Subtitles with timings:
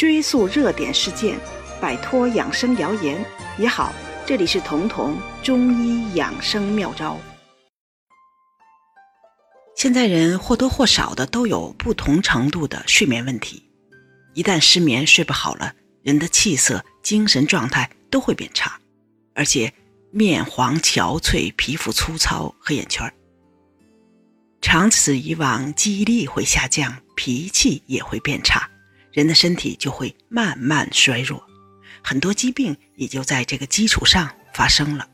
[0.00, 1.38] 追溯热点事件，
[1.78, 3.22] 摆脱养生谣言
[3.58, 3.92] 也好。
[4.24, 7.18] 这里是彤彤中医养生妙招。
[9.76, 13.62] 现在人或多或少的都有不同程度的睡眠问题，
[14.32, 18.80] 一旦失眠睡不好了，人的气色、精神状态都会变差，
[19.34, 19.70] 而且
[20.10, 23.12] 面黄憔悴、皮肤粗糙、黑眼圈。
[24.62, 28.69] 长此以往，记忆力会下降，脾气也会变差，
[29.12, 31.42] 人的身体就会慢慢衰弱，
[32.02, 35.08] 很多疾病也就在这个基础上发生了。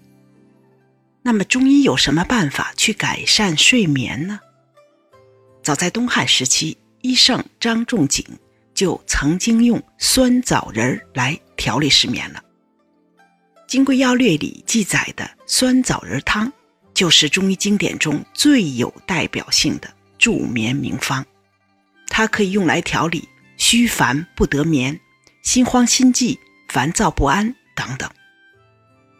[1.22, 4.40] 那么，中医有什么办法去改善睡眠呢？
[5.62, 8.24] 早在东汉时期，医圣张仲景
[8.74, 12.42] 就曾经用酸枣仁来调理失眠了。
[13.66, 16.52] 《金匮要略》里记载的酸枣仁汤。
[16.94, 21.22] 就是中医经典中最有代表性的助眠名方，
[22.08, 24.98] 它可以用来调理虚烦不得眠、
[25.42, 26.38] 心慌心悸、
[26.68, 28.10] 烦躁不安等等。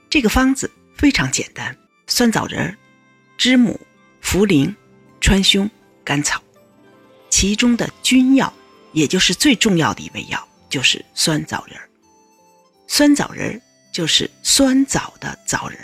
[0.08, 2.77] 这个方子非常简单：酸枣仁、
[3.36, 3.80] 知母、
[4.22, 4.75] 茯苓、
[5.20, 5.69] 川芎、
[6.05, 6.42] 甘草，
[7.30, 8.52] 其中的君药，
[8.92, 11.78] 也就是最重要的一味药，就是酸枣仁。
[12.86, 13.60] 酸枣仁
[13.92, 15.78] 就是酸枣的枣仁。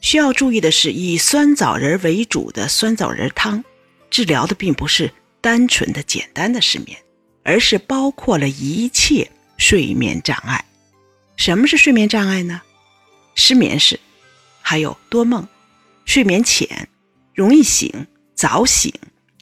[0.00, 3.64] 需要注意的是，以酸枣仁为主的酸枣仁汤，
[4.10, 6.98] 治疗的并不是单纯的简单的失眠，
[7.44, 10.64] 而是包括了一切睡眠障碍。
[11.36, 12.62] 什么是睡眠障碍呢？
[13.34, 14.00] 失眠是，
[14.60, 15.46] 还有多梦、
[16.04, 16.88] 睡眠浅、
[17.34, 18.92] 容易醒、早醒、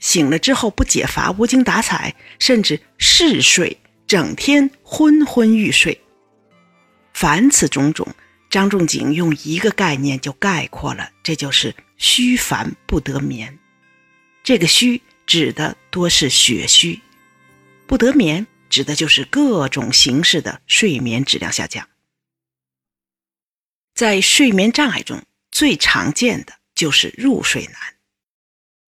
[0.00, 5.98] 醒了之后不解乏、无精打采，甚至嗜睡，整天昏昏欲睡。
[7.14, 8.06] 凡此种种。
[8.50, 13.58] 张仲景用一个概念就概括了，这就是虚烦不得眠。
[14.45, 17.00] 这个虚指的多是血虚，
[17.86, 21.89] 不得眠指的就是各种形式的睡眠质量下降。
[23.94, 27.74] 在睡眠障碍中，最常见的就是入睡难，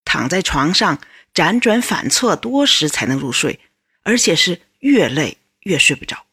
[0.05, 1.01] 躺在床上
[1.35, 3.61] 辗转反侧多时才能入睡，
[4.03, 6.27] 而且是越累越睡不着。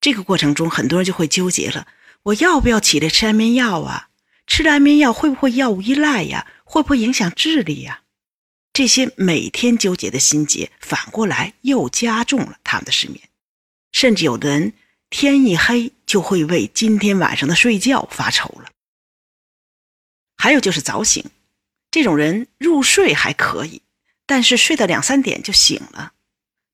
[0.00, 1.86] 这个过程中，很多人就会纠结了。
[2.24, 4.10] 我要不要起来吃安眠药啊？
[4.46, 6.46] 吃了安眠药会不会药物依赖呀？
[6.64, 8.02] 会不会影响智力呀？
[8.80, 13.28] 这些每天纠结的心结，反过来又加重了他们的失眠。
[13.92, 14.72] 甚至有的人
[15.10, 18.70] 天一黑就会为今天晚上的睡觉发愁了。
[20.38, 21.22] 还有就是早醒，
[21.90, 23.82] 这种人入睡还可以，
[24.24, 26.14] 但是睡到两三点就醒了，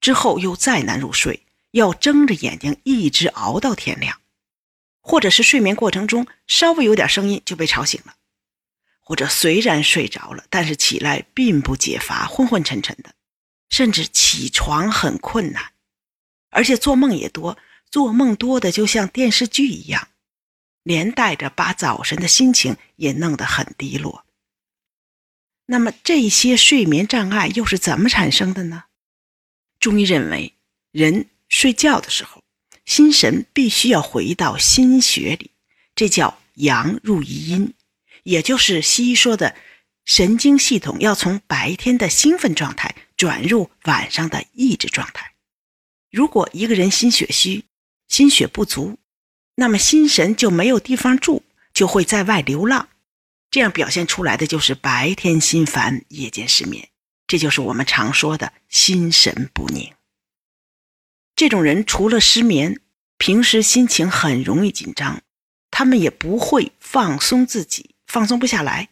[0.01, 4.21] 之后又再难入睡，要睁着眼睛一直熬到天亮。
[5.01, 8.15] 或者是睡眠过程中稍微有点声音就被吵醒了，
[9.07, 13.15] 或者虽然睡着了，但是起来并不解乏，昏昏沉沉的，
[13.69, 15.71] 甚至起床很困难，
[16.51, 17.57] 而且做梦也多，
[17.89, 20.09] 做梦多的就像电视剧一样，
[20.83, 24.27] 连带着把早晨的心情也弄得很低落。
[25.67, 28.87] 那么这些睡眠障碍又是怎么产生的呢？
[29.79, 30.55] 中医认为，
[30.91, 32.43] 人睡觉的时候。
[32.85, 35.51] 心神必须要回到心穴里，
[35.97, 37.75] 这叫阳入于阴，
[38.27, 39.55] 也就是西医说的
[40.05, 45.35] 神经系统要从白天的兴奋状态转入晚上的抑制状态。
[46.11, 47.65] 如果一个人心血虚、
[48.09, 48.99] 心血不足，
[49.55, 52.89] 那么心神就没有地方住，就会在外流浪，
[53.49, 56.89] 这样表现出来的就是白天心烦，夜间失眠，
[57.29, 59.93] 这就是我们常说的心神不宁。
[61.37, 62.81] 这种人除了失眠，
[63.19, 65.23] 平时心情很容易紧张，
[65.71, 68.89] 他们也不会放松自己，放松不下来。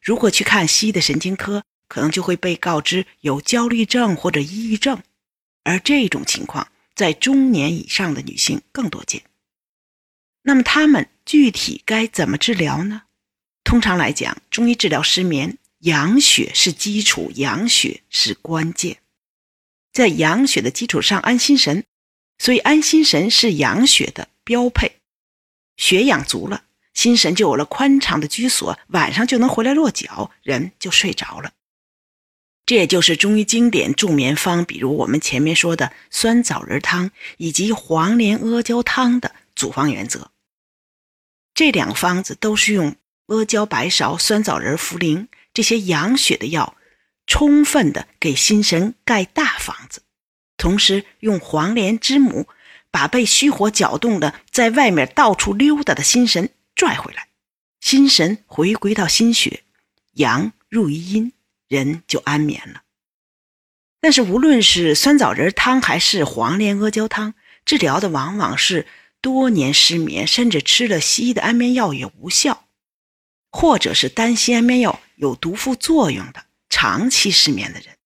[0.00, 5.02] 如果去看西医的神经科，可能就会被告知有焦虑症或者抑郁症，
[5.62, 9.22] 而这种情况在中年以上的女性更多见。
[10.42, 13.02] 那么他们具体该怎么治疗呢？
[13.64, 18.98] 通常来讲，中医治疗失眠，养血是基础，养血是关键。
[19.90, 21.84] 在养血的基础上安心神，
[22.38, 24.96] 所以安心神是养血的标配。
[25.76, 31.52] 血养足了，心神就有了宽敞的居所，晚上就能回来落脚，人就睡着了。
[32.64, 40.30] 这也就是中医经典助眠方，比如我们前面说的酸枣仁汤以及黄连阿胶汤的组方原则。
[41.52, 42.96] 这两方子都是用
[43.26, 46.76] 阿胶、白芍、酸枣仁、茯苓这些养血的药。
[47.26, 50.02] 充分的给心神盖大房子，
[50.58, 52.46] 同时用黄连、之母
[52.90, 57.28] 把被虚火搅动的在外面到处溜达的心神拽回来，
[57.80, 59.62] 心神回归到心血，
[60.14, 61.32] 阳入于阴，
[61.68, 62.82] 人就安眠了。
[64.00, 67.34] 但是无论是酸枣仁汤还是黄连阿胶汤，
[67.64, 68.86] 治疗的往往是
[69.20, 72.66] 多年失眠，甚至吃了西医的安眠药也无效，
[73.50, 77.96] 或者是担心安眠药有毒副作用的长期失眠的人。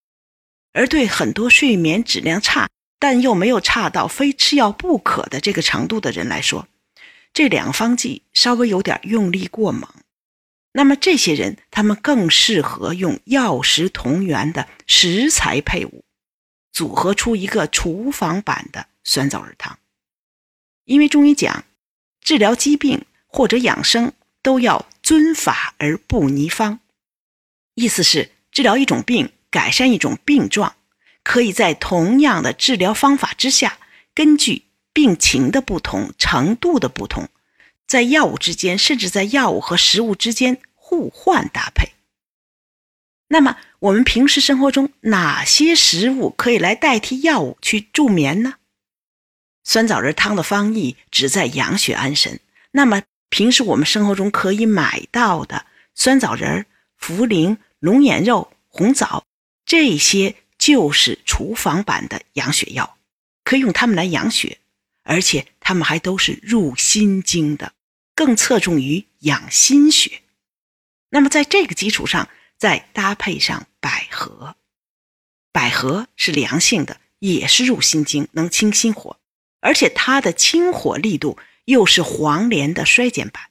[0.73, 2.69] 而对很多睡眠质量差，
[3.01, 6.69] 但又没有差到非吃药不可的这个程度的人来说，
[7.39, 9.89] 这两方剂稍微有点用力过猛。
[10.73, 16.05] 那么这些人，他们更适合用药食同源的食材配伍，
[16.73, 19.79] 组合出一个厨房版的酸枣仁汤。
[20.85, 21.63] 因为中医讲，
[22.21, 24.13] 治疗疾病或者养生
[24.43, 26.81] 都要遵法而不泥方，
[27.77, 30.75] 意思是治疗一种病、改善一种病状，
[31.23, 33.79] 可以在同样的治疗方法之下，
[34.13, 34.65] 根据
[34.99, 37.29] 病情的不同、程度的不同，
[37.87, 40.61] 在药物之间，甚至在药物和食物之间。
[40.75, 41.93] 互换搭配。
[43.29, 48.55] 那么，我们平时生活中哪些食物可以来代替药物去助眠呢？
[49.63, 52.41] 酸枣仁汤的方义旨在养血安神。
[52.73, 55.65] 那么，平时我们生活中可以买到的
[55.95, 56.67] 酸枣仁、
[57.01, 59.23] 茯苓、龙眼肉、红枣，
[59.65, 62.97] 这些就是厨房版的养血药，
[63.45, 64.59] 可以用它们来养血，
[65.09, 67.73] 而且它们还都是入心经的，
[68.15, 70.21] 更侧重于养心血。
[71.09, 72.29] 那么，在这个基础上，
[72.59, 74.55] 再搭配上百合，
[75.51, 79.19] 百合是凉性的，也是入心经，能清心火，
[79.61, 83.51] 而且它的清火力度又是黄连的衰减版，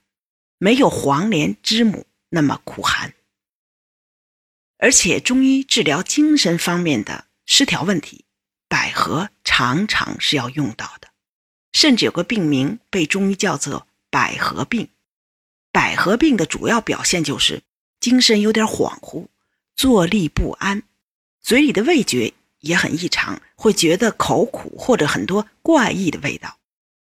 [0.59, 3.15] 没有黄连之母那么苦寒。
[4.77, 8.25] 而且，中医治疗精神方面的失调问题，
[8.67, 11.06] 百合常常是要用到的，
[11.77, 14.89] 甚至有个病名被中医叫做“百合病”。
[15.71, 17.61] 百合病的主要表现就是
[17.99, 19.27] 精神有点恍惚，
[19.75, 20.81] 坐立不安，
[21.39, 26.57] 嘴里的味觉也很异常，会觉得口苦或者很多怪异的味道，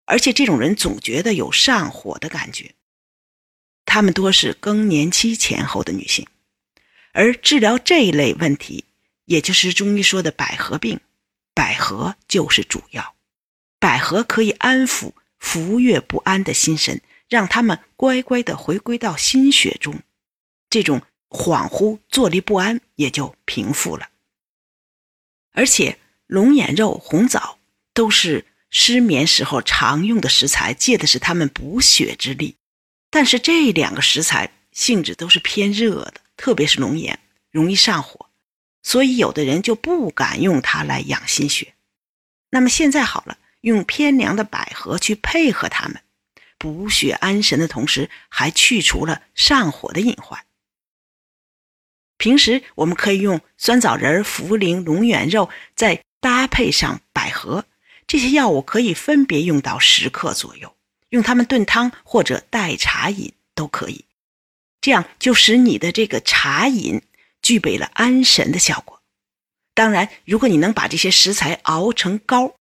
[0.05, 2.75] 而且这种人总觉得有上火的感觉。
[3.85, 6.27] 他们多是更年期前后的女性，
[7.11, 8.85] 而治疗这一类问题，
[9.25, 10.99] 也就是中医说的百合病，
[11.55, 13.15] 百合就是主要。
[13.99, 17.01] 百合可以安抚浮越不安的心神。
[17.27, 19.99] 让他们乖乖的回归到心血中，
[20.69, 24.07] 这种恍惚、坐立不安也就平复了。
[25.51, 27.59] 而且龙眼肉、红枣
[27.93, 32.55] 都是失眠时候常用的食材，借的是他们补血之力。
[33.11, 37.19] 但是这两个食材性质都是偏热的，特别是龙眼
[37.51, 38.27] 容易上火，
[38.81, 41.73] 所以有的人就不敢用它来养心血。
[42.49, 46.01] 那么现在好了，用偏凉的百合去配合它们。
[46.57, 50.45] 补血安神的同时，还去除了上火的隐患。
[52.17, 57.63] 平时我们可以用酸枣仁、茯苓、龙眼肉，再搭配上百合，
[58.05, 60.75] 这些药物可以分别用到十克左右，
[61.11, 64.03] 用它们炖汤或者代茶饮都可以。
[64.81, 67.01] 这样就使你的这个茶饮
[67.41, 69.01] 具备了安神的效果。
[69.73, 72.53] 当然，如果你能把这些食材熬成膏，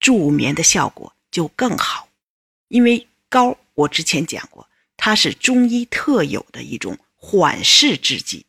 [0.00, 2.08] 助眠的效果就更好，
[2.66, 3.06] 因为。
[3.32, 8.44] 膏，我之前讲过，它是中医特有的一种缓释制剂，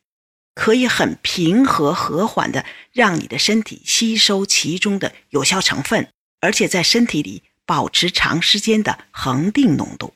[0.55, 10.15] 可以很平和和缓的让你的身体吸收其中的有效成分，而且在身体里保持长时间的恒定浓度。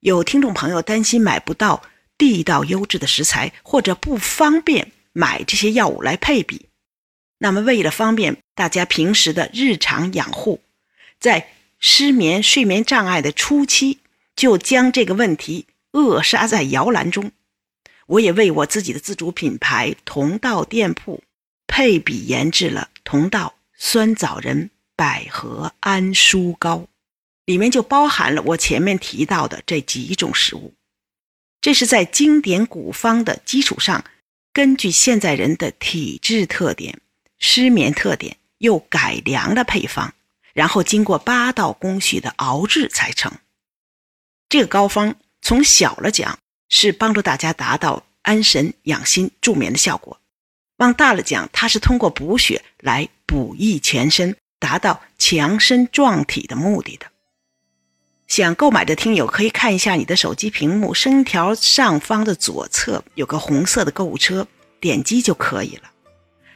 [0.00, 1.82] 有听众朋友担心买不到
[2.18, 6.68] 地道优质的食材，或者不方便买这些药物来配比，
[7.42, 10.60] 那么为了方便大家平时的日常养护，
[11.18, 11.48] 在
[11.80, 13.98] 失眠、睡眠障碍的初期，
[14.36, 17.32] 就将这个问题扼杀在摇篮中。
[18.06, 21.24] 我也为我自己的自主品牌同道店铺
[21.66, 26.86] 配比研制了同道酸枣仁百合安舒膏，
[27.44, 30.74] 里面就包含了我前面提到的这几种食物。
[31.60, 34.04] 这是在经典古方的基础上，
[34.52, 37.00] 根据现在人的体质特点、
[37.42, 40.14] 失眠特点，又改良了配方。
[40.54, 43.32] 然后经过八道工序的熬制才成。
[44.48, 50.18] 这个膏方从小了讲是帮助大家达到安神养心助眠的效果；
[50.76, 57.06] 往大了讲，它是通过补血来补益全身，达到强身壮体的目的的。
[58.28, 64.46] 想购买的听友可以看一下你的手机屏幕，声条上方的左侧有个红色的购物车，
[64.80, 65.91] 点击就可以了。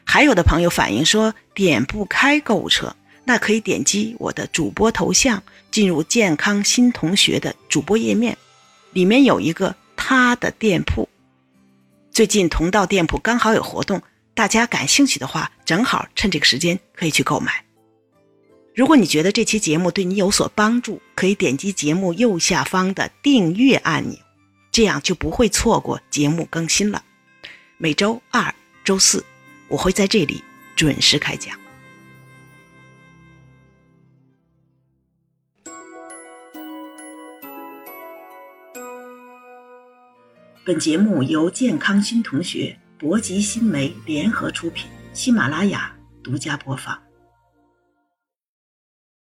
[0.06, 2.96] 还有的朋友反映说点不开购物车。
[3.28, 8.38] 那可以点击我的主播头像，进入健康新同学的主播页面，
[8.92, 11.08] 里面有一个他的店铺。
[12.12, 14.00] 最近同道店铺刚好有活动，
[14.32, 17.64] 大家感兴趣的话，正好趁这个时间可以去购买。
[18.76, 24.16] 如果你觉得这期节目对你有所帮助，可以点击节目右下方的订阅按钮，
[24.70, 27.02] 这样就不会错过节目更新了。
[27.76, 29.24] 每周二、周四，
[29.68, 30.42] 我会在这里
[30.74, 31.58] 准时开讲。
[40.64, 45.94] 本节目由健康新同学、博吉新媒联合出品，喜马拉雅
[46.24, 47.05] 独家播放。